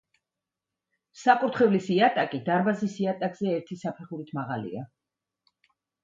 [1.23, 4.83] საკურთხევლის იატაკი დარბაზის იატაკზე ერთი საფეხურით მაღალია.